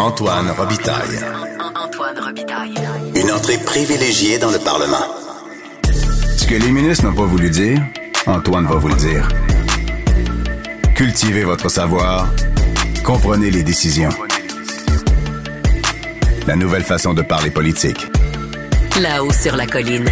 [0.00, 1.20] Antoine Robitaille.
[1.76, 2.74] Antoine Robitaille.
[3.14, 5.04] Une entrée privilégiée dans le Parlement.
[6.38, 7.82] Ce que les ministres n'ont pas voulu dire,
[8.26, 9.28] Antoine va vous le dire.
[10.94, 12.32] Cultivez votre savoir.
[13.04, 14.08] Comprenez les décisions.
[16.46, 18.06] La nouvelle façon de parler politique.
[19.02, 20.08] Là-haut sur la colline.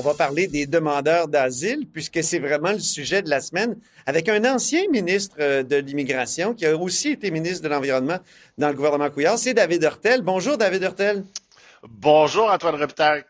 [0.00, 3.76] On va parler des demandeurs d'asile, puisque c'est vraiment le sujet de la semaine,
[4.06, 8.16] avec un ancien ministre euh, de l'Immigration qui a aussi été ministre de l'Environnement
[8.56, 9.38] dans le gouvernement Couillard.
[9.38, 10.22] C'est David Hurtel.
[10.22, 11.22] Bonjour, David Hurtel.
[11.86, 13.24] Bonjour, Antoine Robitaille.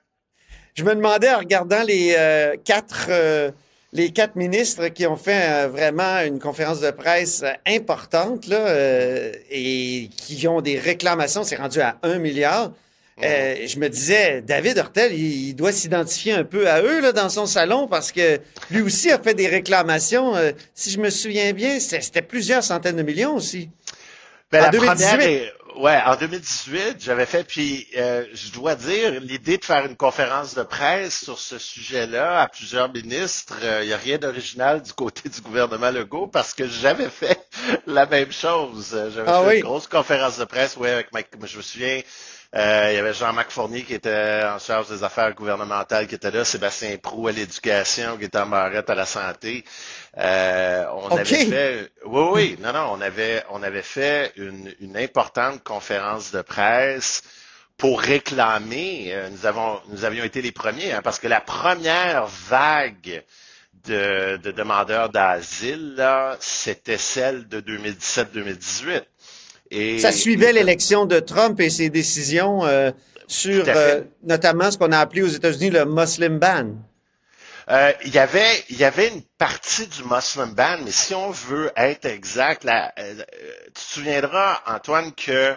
[0.75, 3.07] Je me demandais, en regardant les euh, quatre...
[3.09, 3.51] euh,
[3.93, 8.63] les quatre ministres qui ont fait euh, vraiment une conférence de presse importante là,
[9.51, 12.71] et qui ont des réclamations, c'est rendu à un milliard.
[13.23, 17.13] Euh, je me disais, David Hurtel, il, il doit s'identifier un peu à eux là,
[17.13, 20.37] dans son salon parce que lui aussi a fait des réclamations.
[20.37, 23.71] euh, si je me souviens bien, c'était c'était plusieurs centaines de millions aussi.
[24.53, 25.07] Ben, En la 2018.
[25.07, 29.87] première est- ouais, en 2018, j'avais fait, puis euh, je dois dire, l'idée de faire
[29.87, 34.83] une conférence de presse sur ce sujet-là à plusieurs ministres, il n'y a rien d'original
[34.83, 37.39] du côté du gouvernement Legault parce que j'avais fait
[37.87, 38.89] la même chose.
[39.15, 39.57] J'avais Ah fait oui?
[39.59, 42.01] une grosse conférence de presse, ouais, avec Mike, je me souviens,
[42.57, 46.33] euh, il y avait Jean-Marc Fournier qui était en charge des affaires gouvernementales qui était
[46.33, 49.65] là, Sébastien Prou à l'éducation, Gaétan Barrette à la santé.
[50.19, 54.97] Euh, on avait fait, oui, oui, non, non, on avait, on avait fait une, une
[54.97, 57.23] importante conférence de presse
[57.77, 59.13] pour réclamer.
[59.15, 63.23] euh, nous avons, nous avions été les premiers, hein, parce que la première vague
[63.85, 65.97] de, de demandeurs d'asile,
[66.41, 69.05] c'était celle de 2017-2018.
[69.71, 72.91] Et Ça suivait l'élection de Trump et ses décisions euh,
[73.27, 76.75] sur euh, notamment ce qu'on a appelé aux États-Unis le Muslim ban.
[77.71, 81.31] Euh, il y avait, il y avait une partie du Muslim ban, mais si on
[81.31, 83.23] veut être exact, euh, euh,
[83.67, 85.55] tu te souviendras, Antoine, que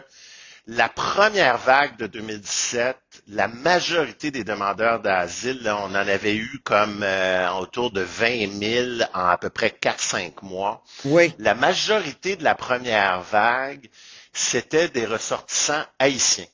[0.67, 2.97] la première vague de 2017,
[3.27, 9.09] la majorité des demandeurs d'asile, on en avait eu comme euh, autour de 20 000
[9.13, 10.83] en à peu près 4-5 mois.
[11.05, 11.33] Oui.
[11.37, 13.89] La majorité de la première vague,
[14.31, 16.45] c'était des ressortissants haïtiens.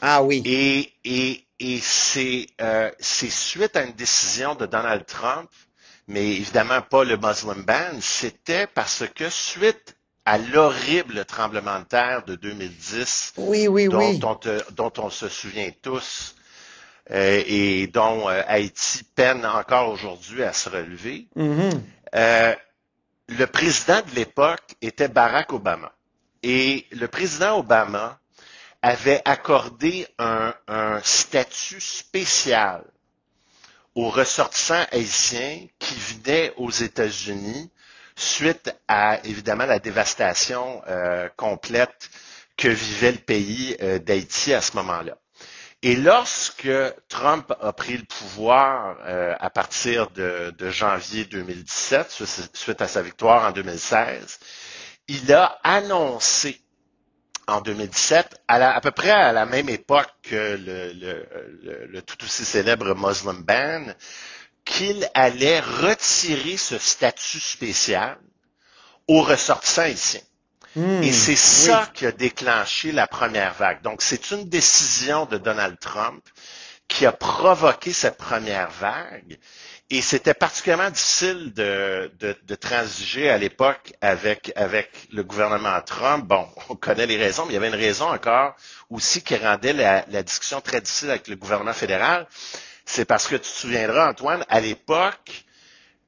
[0.00, 0.42] Ah oui.
[0.44, 5.48] Et, et, et c'est euh, c'est suite à une décision de Donald Trump,
[6.08, 12.24] mais évidemment pas le Muslim ban, c'était parce que suite à l'horrible tremblement de terre
[12.24, 14.18] de 2010, Oui, oui, dont, oui.
[14.18, 14.38] dont,
[14.72, 16.34] dont on se souvient tous,
[17.10, 21.82] euh, et dont euh, Haïti peine encore aujourd'hui à se relever, Mhm.
[22.14, 22.54] euh,
[23.28, 25.92] le président de l'époque était Barack Obama.
[26.44, 28.18] Et le président Obama
[28.82, 32.84] avait accordé un, un statut spécial
[33.94, 37.70] aux ressortissants haïtiens qui venaient aux États-Unis
[38.16, 42.10] suite à, évidemment, la dévastation euh, complète
[42.56, 45.16] que vivait le pays euh, d'Haïti à ce moment-là.
[45.84, 46.68] Et lorsque
[47.08, 52.24] Trump a pris le pouvoir euh, à partir de, janvier 2017, su-
[52.54, 54.38] suite à sa victoire en 2016,
[55.08, 56.60] il a annoncé
[57.48, 62.94] en 2017, à, peu près à la même époque que le- le tout aussi célèbre
[62.94, 63.92] Muslim ban,
[64.64, 68.18] qu'il allait retirer ce statut spécial
[69.08, 70.20] aux ressortissants haïtiens.
[70.74, 71.02] Hmm.
[71.02, 73.82] Et c'est ça qui a déclenché la première vague.
[73.82, 76.24] Donc, c'est une décision de Donald Trump
[76.88, 79.38] qui a provoqué cette première vague.
[79.90, 86.24] Et c'était particulièrement difficile de, de, de transiger à l'époque avec, avec le gouvernement Trump.
[86.26, 88.54] Bon, on connaît les raisons, mais il y avait une raison encore
[88.88, 92.26] aussi qui rendait la, la discussion très difficile avec le gouvernement fédéral.
[92.94, 95.46] C'est parce que tu te souviendras, Antoine, à l'époque,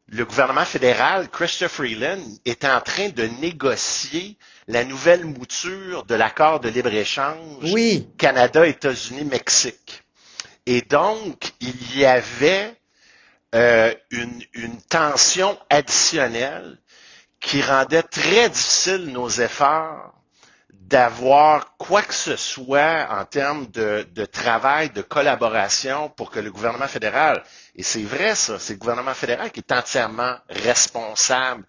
[0.08, 4.36] le gouvernement fédéral, Christopher Freeland, était en train de négocier
[4.68, 8.06] la nouvelle mouture de l'accord de libre-échange Oui.
[8.18, 10.02] Canada, États-Unis, Mexique.
[10.66, 12.74] Et donc, il y avait
[13.54, 16.76] euh, une, une tension additionnelle
[17.40, 20.12] qui rendait très difficile nos efforts
[20.80, 26.88] d'avoir quoi que ce soit en termes de, travail, de collaboration pour que le gouvernement
[26.88, 27.42] fédéral,
[27.74, 31.64] et c'est vrai ça, c'est le gouvernement fédéral qui est entièrement responsable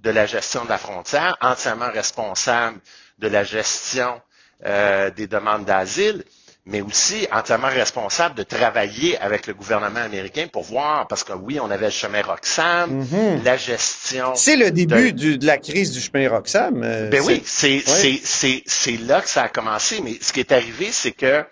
[0.00, 2.78] de la gestion de la frontière, entièrement responsable
[3.18, 4.20] de la gestion
[4.64, 6.24] euh, des demandes d'asile,
[6.66, 11.58] mais aussi entièrement responsable de travailler avec le gouvernement américain pour voir, parce que oui,
[11.58, 13.06] on avait le chemin Roxham,
[13.44, 14.34] la gestion.
[14.36, 16.82] C'est le début de- du- de la crise du chemin Roxham.
[16.84, 18.96] euh, ben oui, c'est Ouais.
[19.06, 20.00] là que ça a commencé.
[20.02, 21.44] Mais ce qui est arrivé, c'est que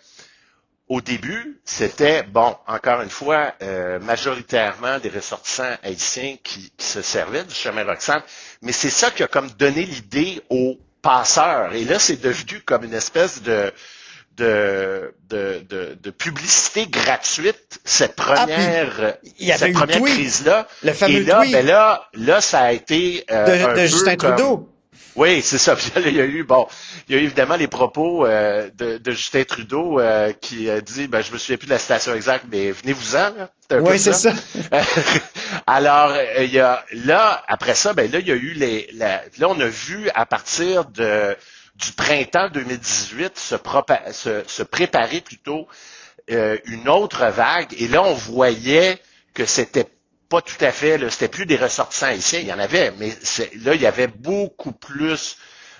[0.88, 7.02] au début, c'était bon, encore une fois, euh, majoritairement des ressortissants haïtiens qui, qui se
[7.02, 8.22] servaient du chemin Roxham.
[8.62, 11.74] Mais c'est ça qui a comme donné l'idée aux passeurs.
[11.74, 13.70] Et là, c'est devenu comme une espèce de,
[14.38, 19.78] de, de, de, de publicité gratuite, cette première, Ah, il y avait cette eu le
[19.78, 20.68] première crise-là.
[20.82, 21.52] le fameux Et là, tweet.
[21.52, 24.68] ben là, là, ça a été euh, de, un de peu Justin comme- Trudeau.
[25.16, 25.74] oui, c'est ça.
[25.76, 26.66] Puis là, il y a eu, bon,
[27.08, 30.80] il y a eu évidemment les propos euh, de, de Justin Trudeau euh, qui a
[30.80, 33.32] dit, ben, je me souviens plus de la citation exacte, mais venez-vous-en,
[33.80, 34.32] Oui, c'est ça.
[35.66, 38.88] Alors, euh, il y a, là, après ça, ben là, il y a eu les,
[38.94, 41.36] la- là, on a vu à partir de,
[41.78, 45.66] du printemps 2018 se, propa- se, se préparer plutôt
[46.30, 47.74] euh, une autre vague.
[47.78, 48.98] Et là, on voyait
[49.34, 49.86] que c'était
[50.28, 53.10] pas tout à fait, c'était plus des ressortissants haïtiens, il y en avait, mais
[53.64, 55.38] là, il y avait beaucoup plus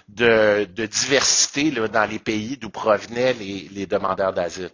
[0.09, 4.71] de, de diversité là, dans les pays d'où provenaient les, les demandeurs d'asile.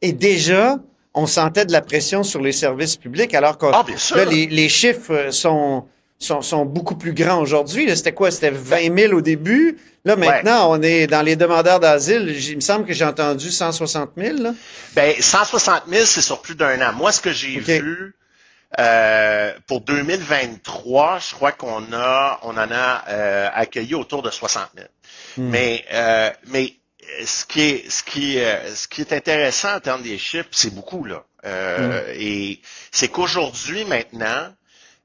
[0.00, 0.76] Et déjà,
[1.12, 3.84] on sentait de la pression sur les services publics, alors que Ah,
[4.46, 5.88] les chiffres euh, sont,
[6.18, 7.94] sont, sont beaucoup plus grands aujourd'hui.
[7.96, 8.30] C'était quoi?
[8.30, 9.78] C'était 20 000 au début.
[10.04, 12.34] Là, maintenant, on est dans les demandeurs d'asile.
[12.48, 14.38] Il me semble que j'ai entendu 160 000.
[14.38, 14.54] Là.
[14.94, 16.92] Ben, 160 000, c'est sur plus d'un an.
[16.92, 18.14] Moi, ce que j'ai vu
[18.78, 24.68] euh, pour 2023, je crois qu'on a, on en a euh, accueilli autour de 60
[24.76, 24.86] 000.
[25.38, 26.72] Mais, euh, mais
[27.02, 30.48] euh, ce qui est, ce qui, euh, ce qui est intéressant en termes des chiffres,
[30.52, 31.24] c'est beaucoup là.
[31.44, 32.60] Euh, Et
[32.90, 34.52] c'est qu'aujourd'hui, maintenant,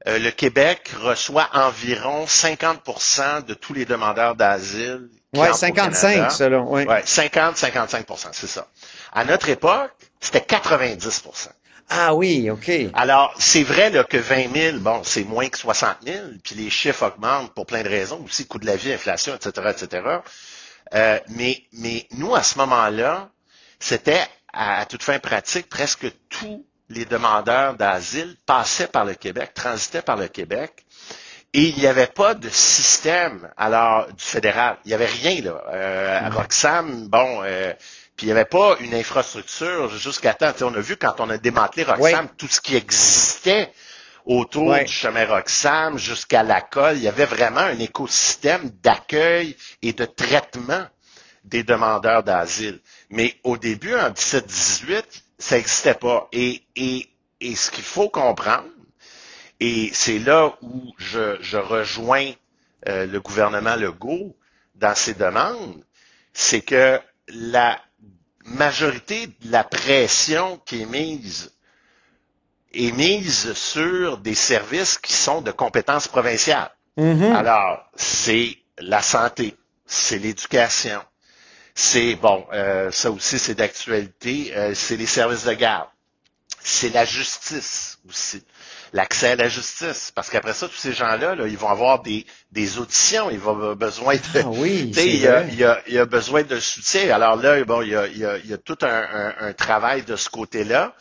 [0.07, 5.09] euh, le Québec reçoit environ 50% de tous les demandeurs d'asile.
[5.35, 5.75] au 55,
[6.13, 6.29] Canada.
[6.29, 6.59] ça, là.
[6.59, 6.87] Ouais.
[6.87, 8.67] Ouais, 50-55% c'est ça.
[9.13, 11.49] À notre époque, c'était 90%
[11.89, 12.71] Ah oui, OK.
[12.93, 16.69] Alors, c'est vrai là, que 20 000, bon, c'est moins que 60 000, puis les
[16.69, 20.03] chiffres augmentent pour plein de raisons, aussi coût de la vie, inflation, etc., etc.
[20.93, 23.29] Euh, mais, mais nous, à ce moment-là,
[23.79, 24.21] c'était,
[24.51, 30.01] à, à toute fin pratique, presque tous les demandeurs d'asile passaient par le Québec, transitaient
[30.01, 30.85] par le Québec,
[31.53, 34.77] et il n'y avait pas de système, alors, du fédéral.
[34.85, 35.61] Il n'y avait rien, là.
[35.69, 37.73] Euh, à Roxham, bon, euh,
[38.15, 40.53] puis il n'y avait pas une infrastructure jusqu'à temps.
[40.61, 43.73] On a vu quand on a démantelé Roxham, tout ce qui existait
[44.25, 46.97] autour du chemin Roxham jusqu'à la colle.
[46.97, 50.85] Il y avait vraiment un écosystème d'accueil et de traitement
[51.43, 52.79] des demandeurs d'asile.
[53.09, 55.03] Mais au début, en 17-18,
[55.41, 56.29] ça n'existait pas.
[56.31, 57.09] Et, et,
[57.39, 58.69] et ce qu'il faut comprendre,
[59.59, 62.31] et c'est là où je, je rejoins
[62.87, 64.35] euh, le gouvernement Legault
[64.75, 65.83] dans ses demandes,
[66.33, 67.79] c'est que la
[68.45, 71.51] majorité de la pression qui est mise
[72.73, 76.71] est mise sur des services qui sont de compétences provinciales.
[76.97, 77.23] Mhm.
[77.35, 79.55] Alors, c'est la santé,
[79.85, 81.01] c'est l'éducation,
[81.75, 85.87] c'est, bon, euh, ça aussi c'est d'actualité, euh, c'est les services de garde,
[86.63, 88.43] c'est la justice aussi,
[88.93, 92.25] l'accès à la justice, parce qu'après ça, tous ces gens-là, là, ils vont avoir des,
[92.51, 94.21] des auditions, ils vont avoir besoin de...
[94.33, 97.09] Ah oui, il y, a, il, y a, il y a besoin de soutien.
[97.13, 99.35] Alors là, bon, il y a, il y a, il y a tout un, un-
[99.47, 100.95] un travail de ce côté-là.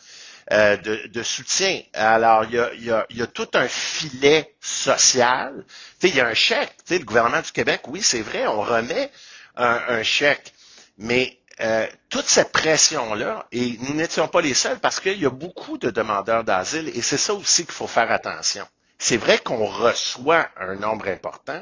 [0.51, 1.81] euh, de, de soutien.
[1.93, 5.63] Alors, il y, a, y a, y a tout un filet social.
[6.03, 6.73] Il y a un chèque.
[6.89, 9.11] Le gouvernement du Québec, oui, c'est vrai, on remet
[9.55, 10.53] un, un chèque.
[11.01, 15.31] Mais euh, toute cette pression-là, et nous n'étions pas les seuls parce qu'il y a
[15.31, 18.65] beaucoup de demandeurs d'asile et c'est ça aussi qu'il faut faire attention.
[18.99, 21.59] C'est vrai qu'on reçoit un nombre important,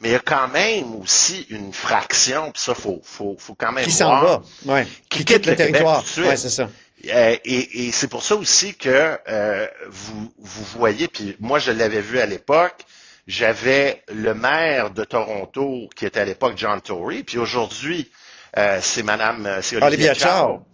[0.00, 3.72] mais il y a quand même aussi une fraction, puis ça, faut, faut, faut quand
[3.72, 4.42] même Qui s'en va.
[4.64, 4.84] Ouais.
[4.84, 6.04] Qui Qui quitte quitte le territoire.
[6.18, 6.68] Ouais, c'est ça.
[7.08, 11.72] euh, et et c'est pour ça aussi que euh, vous, vous voyez, puis moi je
[11.72, 12.84] l'avais vu à l'époque,
[13.26, 18.08] j'avais le maire de Toronto qui était à l'époque John Tory, puis aujourd'hui
[18.56, 20.66] euh, c'est Madame euh, c'est Olivia, Olivia Chow.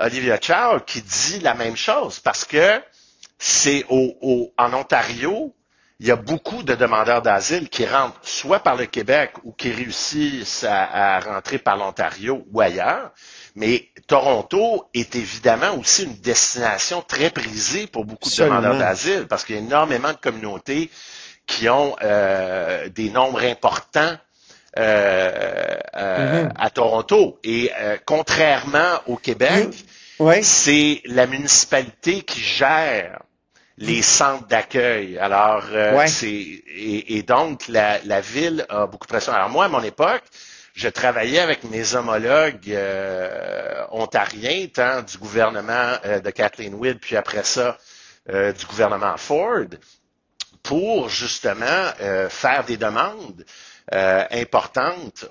[0.00, 2.80] Olivia Chow qui dit la même chose parce que
[3.38, 5.54] c'est au, au- en Ontario,
[6.00, 9.72] il y a beaucoup de demandeurs d'asile qui rentrent soit par le Québec ou qui
[9.72, 13.10] réussissent à, à rentrer par l'Ontario ou ailleurs.
[13.56, 19.44] Mais Toronto est évidemment aussi une destination très prisée pour beaucoup de demandeurs d'asile parce
[19.44, 20.90] qu'il y a énormément de communautés
[21.46, 24.16] qui ont euh, des nombres importants
[24.76, 26.52] euh, euh, Mhm.
[26.56, 27.38] à Toronto.
[27.44, 29.68] Et euh, contrairement au Québec,
[30.18, 30.42] Ouais.
[30.42, 33.22] c'est la municipalité qui gère
[33.76, 35.16] les centres d'accueil.
[35.18, 36.08] Alors, euh, Ouais.
[36.08, 39.32] c'est et, et donc la, la ville a beaucoup de pression.
[39.32, 40.24] Alors moi, à mon époque,
[40.74, 47.16] je travaillais avec mes homologues euh, ontariens, tant du gouvernement euh, de Kathleen Wood, puis
[47.16, 47.78] après ça
[48.30, 49.64] euh, du gouvernement Ford,
[50.62, 53.44] pour justement euh, faire des demandes
[53.94, 54.24] euh,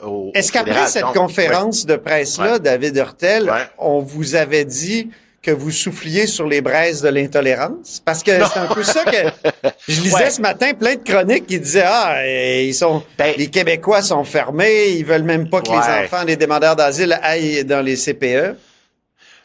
[0.03, 2.59] au, Est-ce qu'après cette Donc, conférence de presse-là, Ouais.
[2.59, 3.65] David Hurtel, Ouais.
[3.77, 5.09] on vous avait dit
[5.41, 8.01] que vous souffliez sur les braises de l'intolérance?
[8.03, 10.29] Parce que c'est un peu ça que je lisais Ouais.
[10.29, 14.89] ce matin, plein de chroniques qui disaient ah ils sont Ben- les Québécois sont fermés,
[14.89, 17.95] ils veulent même pas que les enfants des demandeurs d'asile aillent dans les.
[17.95, 18.57] CPE.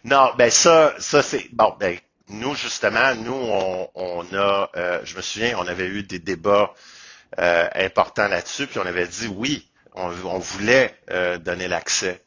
[0.04, 1.73] Non, ben ça, ça c'est bon.
[1.78, 1.97] Ben
[2.28, 6.73] nous justement, nous on, on a, euh, je me souviens, on avait eu des débats
[7.39, 12.21] euh, importants là-dessus, puis on avait dit oui, on, on voulait euh, donner l'accès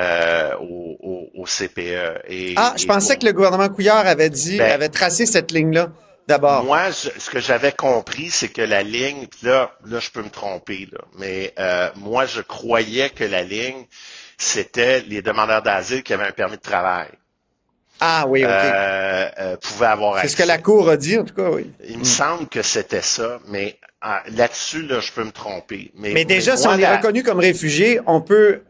[0.00, 2.22] euh, au, au, au CPE.
[2.28, 5.50] Et, Ah, je et pensais que le gouvernement Couillard avait dit, Ben- avait tracé cette
[5.50, 5.88] ligne-là
[6.26, 6.64] d'abord.
[6.64, 10.30] Moi, je- ce que j'avais compris, c'est que la ligne, là, là, je peux me
[10.30, 13.86] tromper, là, mais euh, moi, je croyais que la ligne,
[14.36, 17.08] c'était les demandeurs d'asile qui avaient un permis de travail.
[18.00, 18.50] Ah oui, ok.
[18.50, 20.54] euh, euh, pouvaient avoir c'est ce que accès.
[20.54, 21.70] la Cour a dit, en tout cas, oui.
[21.88, 25.90] Il me semble que c'était ça, mais ah, là-dessus, là, je peux me tromper.
[25.96, 28.60] Mais, Mais déjà, si moi, on est reconnu comme réfugié, on peut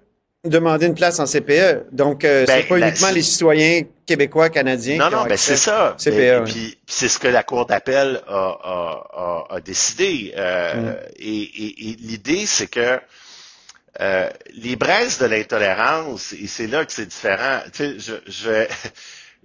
[0.44, 1.86] demander une place en CPE.
[1.92, 5.32] Donc, euh, Ben, c'est pas uniquement les citoyens québécois, canadiens Non, qui ont non, ben
[5.32, 5.96] accès c'est ça.
[5.98, 6.14] CPE.
[6.16, 6.44] Mais- oui.
[6.52, 10.32] Puis, c'est ce que la Cour d'appel a, a, a, a décidé.
[10.36, 10.96] Euh, Mm.
[11.18, 12.98] Et, et- et l'idée, c'est que
[14.54, 17.58] les braises de l'intolérance, et c'est là que c'est différent.
[17.72, 18.66] Tu sais, je, je,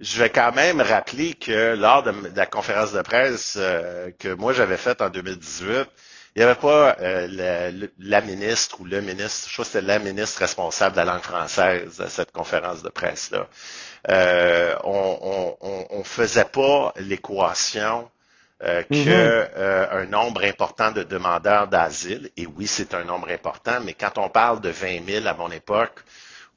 [0.00, 4.28] je vais quand même rappeler que lors de, de la conférence de presse euh, que
[4.34, 5.86] moi j'avais faite en 2018,
[6.36, 9.98] il n'y avait pas euh, la, ministre ou le ministre, je crois que c'était la
[10.00, 13.46] ministre responsable de la langue française à cette conférence de presse-là.
[14.10, 15.56] Euh, on,
[15.90, 18.10] on faisait pas l'équation
[18.62, 19.48] euh, que Mhm.
[19.56, 24.16] euh, un nombre important de demandeurs d'asile, et oui, c'est un nombre important, mais quand
[24.18, 26.00] on parle de 20 000 à mon époque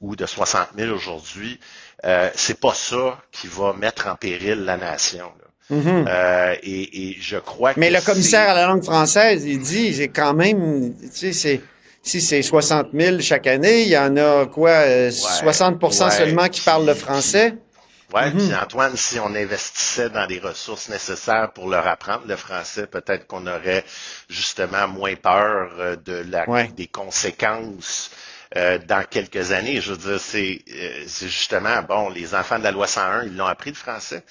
[0.02, 1.60] ou de 60 000 aujourd'hui,
[2.06, 5.26] euh, c'est pas ça qui va mettre en péril la nation.
[5.40, 5.76] là.
[5.76, 6.06] Mhm.
[6.08, 9.94] Euh, et, et je crois que Mais le commissaire à la langue française, il dit,
[9.94, 11.62] c'est quand même, tu sais,
[12.04, 16.48] si c'est 60 000 chaque année, il y en a quoi, euh, 60 ouais, seulement
[16.48, 17.56] qui parlent le français?
[18.14, 18.32] Mhm.
[18.38, 23.28] puis Antoine, si on investissait dans des ressources nécessaires pour leur apprendre le français, peut-être
[23.28, 23.84] qu'on aurait
[24.30, 26.70] justement moins peur euh, de la, Ouais.
[26.78, 28.10] des conséquences
[28.56, 29.82] euh, dans quelques années.
[29.82, 33.36] Je veux dire, c'est euh, c'est justement, bon, les enfants de la loi 101, ils
[33.36, 34.24] l'ont appris le français.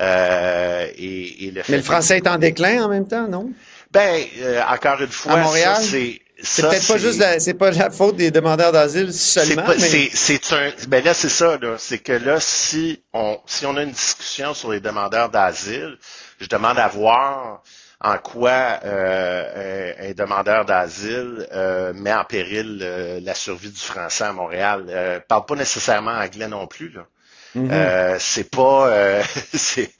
[0.00, 3.50] Euh, et, et le Mais le français est en déclin en même temps, non?
[3.90, 5.76] Ben, euh, encore une fois, À Montréal?
[5.82, 6.20] c'est...
[6.42, 10.52] C'est peut-être pas juste la, c'est pas la faute des demandeurs d'asile seulement, c'est- c'est
[10.52, 11.76] un, ben là, c'est ça, là.
[11.78, 15.96] C'est que là, si on, si on a une discussion sur les demandeurs d'asile,
[16.38, 17.62] je demande à voir
[18.00, 23.80] en quoi euh, un, un demandeur d'asile euh, met en péril euh, la survie du
[23.80, 24.86] français à Montréal.
[24.88, 27.06] Euh, parle pas nécessairement anglais non plus, là.
[27.54, 27.70] Mhm.
[27.72, 29.22] Euh, c'est pas euh,
[29.54, 29.90] c'est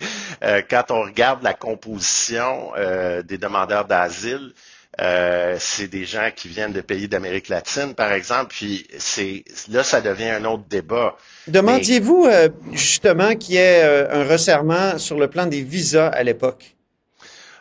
[0.45, 4.53] euh, quand on regarde la composition euh, des demandeurs d'asile,
[5.01, 9.83] euh, c'est des gens qui viennent de pays d'Amérique latine, par exemple, puis c'est là
[9.83, 11.17] ça devient un autre débat.
[11.49, 16.23] demandiez-vous euh, justement qu'il y ait euh, un resserrement sur le plan des visas à
[16.23, 16.76] l'époque?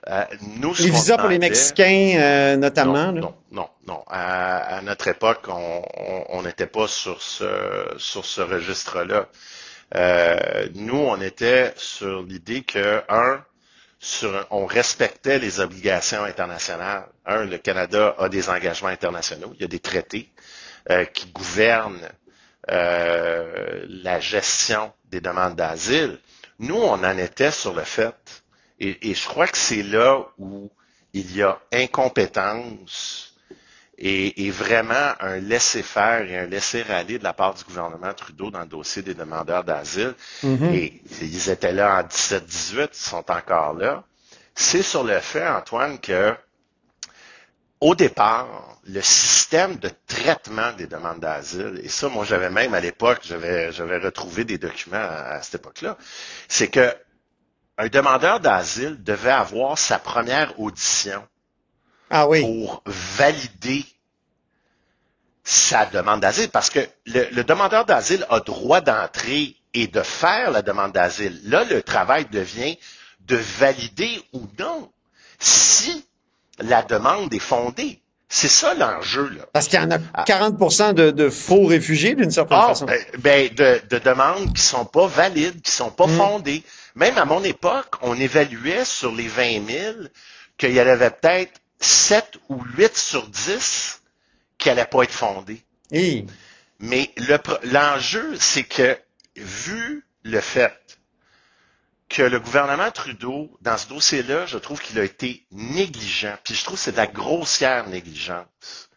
[0.07, 0.23] Euh,
[0.59, 3.11] nous, Les visas pour les Mexicains, euh, notamment.
[3.11, 3.21] Non, là?
[3.21, 4.03] non, non, non.
[4.07, 7.47] À, à notre époque, on n'était pas sur ce
[7.97, 9.27] sur ce registre-là.
[9.95, 13.43] Euh, nous, on était sur l'idée que un,
[13.99, 17.05] sur, on respectait les obligations internationales.
[17.25, 19.53] Un, le Canada a des engagements internationaux.
[19.55, 20.31] Il y a des traités
[20.91, 22.09] euh, qui gouvernent
[22.71, 26.19] euh, la gestion des demandes d'asile.
[26.59, 28.15] Nous, on en était sur le fait,
[28.79, 30.69] et, et je crois que c'est là où
[31.13, 33.33] il y a incompétence
[33.97, 38.59] et, et vraiment un laisser-faire et un laisser-aller de la part du gouvernement Trudeau dans
[38.59, 40.13] le dossier des demandeurs d'asile.
[40.43, 40.73] Mhm.
[40.73, 44.03] Et ils étaient là en 17-18, ils sont encore là.
[44.53, 46.35] C'est sur le fait, Antoine, que
[47.81, 52.79] au départ, le système de traitement des demandes d'asile, et ça, moi, j'avais même à
[52.79, 55.97] l'époque, j'avais, j'avais retrouvé des documents à, à cette époque-là,
[56.47, 56.93] c'est que
[57.77, 61.21] un demandeur d'asile devait avoir sa première audition
[62.09, 62.41] Ah oui.
[62.41, 63.85] pour valider
[65.43, 70.51] sa demande d'asile, parce que le, le demandeur d'asile a droit d'entrer et de faire
[70.51, 71.39] la demande d'asile.
[71.45, 72.77] Là, le travail devient
[73.27, 74.89] de valider ou non
[75.37, 76.05] si
[76.59, 77.99] la demande est fondée.
[78.27, 79.43] C'est ça l'enjeu, là.
[79.53, 82.85] Parce qu'il y en a 40 de, de faux réfugiés, d'une certaine Ah, façon.
[82.85, 86.17] ben, ben, de, de demandes qui sont pas valides, qui sont pas Mm.
[86.17, 86.63] fondées.
[86.95, 89.95] Même à mon époque, on évaluait sur les 20 000
[90.57, 94.01] qu'il y en avait peut-être 7 ou 8 sur 10
[94.57, 95.63] qui n'allaient pas être fondées.
[95.91, 96.25] Hi.
[96.79, 98.97] Mais le l'enjeu, c'est que,
[99.35, 100.73] vu le fait
[102.07, 106.37] que le gouvernement Trudeau, dans ce dossier-là, je trouve qu'il a été négligent.
[106.43, 108.89] Puis je trouve que c'est de la grossière négligence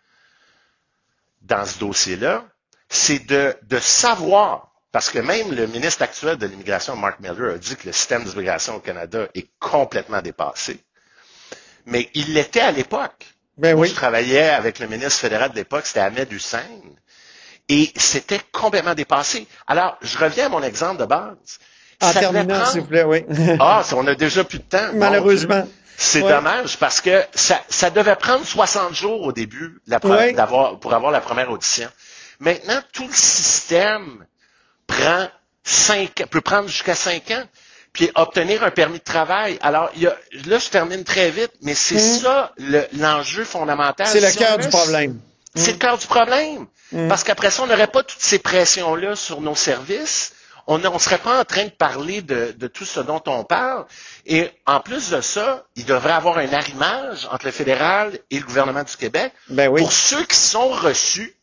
[1.42, 2.44] dans ce dossier-là.
[2.88, 7.58] C'est de, de savoir Parce que même le ministre actuel de l'immigration, Mark Miller, a
[7.58, 10.80] dit que le système d'immigration au Canada est complètement dépassé.
[11.86, 13.26] Mais il l'était à l'époque.
[13.58, 13.88] Ben Moi, oui.
[13.90, 16.62] je travaillais avec le ministre fédéral de l'époque, c'était Ahmed Hussein,
[17.68, 19.46] et c'était complètement dépassé.
[19.66, 21.36] Alors, je reviens à mon exemple de base.
[22.00, 23.24] En Ça terminant, prendre- s'il vous plaît, oui.
[23.60, 24.92] Ah, on a déjà plus de temps.
[24.94, 25.66] Malheureusement.
[26.00, 26.30] C'est Ouais.
[26.32, 30.32] dommage parce que ça, ça devait prendre 60 jours au début la Ouais.
[30.80, 31.88] pour avoir la première audition.
[32.38, 34.24] Maintenant, tout le système
[34.88, 35.28] prend
[35.62, 37.44] cinq, peut prendre jusqu'à 5 ans.
[37.92, 39.58] Puis obtenir un permis de travail.
[39.62, 40.16] Alors, il y a,
[40.46, 44.06] là, je termine très vite, mais c'est ça le- l'enjeu fondamental.
[44.06, 44.10] Mm.
[44.10, 45.20] C'est le on cœur du problème.
[45.54, 46.66] c'est le cœur du problème.
[47.08, 50.32] Parce qu'après ça, on n'aurait pas toutes ces pressions-là sur nos services.
[50.66, 53.86] On ne serait pas en train de parler de, de tout ce dont on parle.
[54.26, 58.38] Et en plus de ça, il devrait y avoir un arrimage entre le fédéral et
[58.38, 59.80] le gouvernement du Québec Ben oui.
[59.80, 61.34] pour ceux qui sont reçus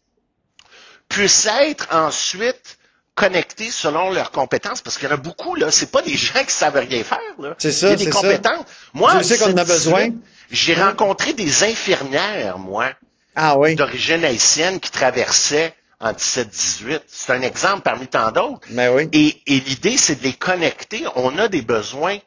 [1.09, 2.77] puissent être ensuite
[3.15, 4.81] connectés selon leurs compétences.
[4.81, 7.19] Parce qu'il y en a beaucoup, là, c'est pas des gens qui savent rien faire.
[7.39, 7.55] là.
[7.57, 8.11] C'est ça, Il y a des ça.
[8.11, 8.65] compétences.
[8.93, 10.09] Moi, Dieu sait qu'on a 17, besoin?
[10.51, 12.91] J'ai rencontré des infirmières, moi,
[13.35, 13.75] Ah oui.
[13.75, 17.01] d'origine haïtienne qui traversaient en 17-18.
[17.07, 18.67] C'est un exemple parmi tant d'autres.
[18.69, 19.09] Ben oui.
[19.13, 21.03] Et, et l'idée, c'est de les connecter.
[21.15, 22.17] On a des besoins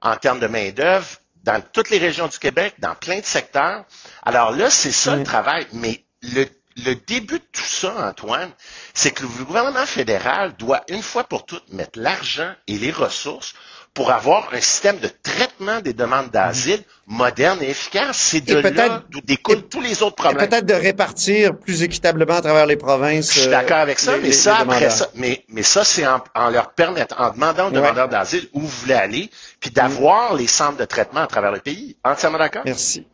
[0.00, 1.06] en termes de main-d'œuvre
[1.44, 3.84] dans toutes les régions du Québec, dans plein de secteurs.
[4.24, 5.18] Alors là, c'est ça Mm.
[5.18, 5.66] le travail.
[5.72, 6.46] Mais le,
[6.84, 8.50] le début de tout ça, Antoine,
[8.94, 13.54] c'est que le gouvernement fédéral doit une fois pour toutes mettre l'argent et les ressources
[13.94, 18.16] pour avoir un système de traitement des demandes d'asile moderne et efficace.
[18.16, 20.46] C'est de là d'où découlent tous les autres problèmes.
[20.48, 23.32] peut-être de répartir plus équitablement à travers les provinces.
[23.32, 25.62] Je suis euh, d'accord avec ça, les- mais les- ça, les après ça, mais, mais
[25.64, 27.76] ça, c'est en, en leur permettant, en demandant aux Ouais.
[27.80, 31.60] demandeurs d'asile où vous voulez aller, puis d'avoir les centres de traitement à travers le
[31.60, 31.96] pays.
[32.04, 32.62] Entièrement d'accord?
[32.66, 33.04] Merci.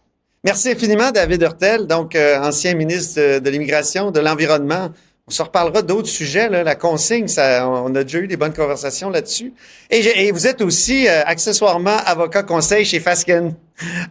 [0.44, 4.90] Merci infiniment, David Hurtel, donc euh, ancien ministre de, l'Immigration, de l'Environnement.
[5.26, 6.50] On se reparlera d'autres sujets.
[6.50, 6.62] Là.
[6.62, 9.54] La consigne, ça, on a déjà eu des bonnes conversations là-dessus.
[9.88, 13.54] Et, et vous êtes aussi euh, accessoirement avocat conseil chez Fasken.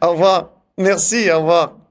[0.02, 0.50] Au revoir.
[0.76, 1.83] Merci, au revoir.